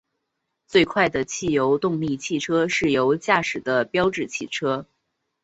[0.65, 4.87] 最快的汽油动力汽车是由驾驶的标致汽车。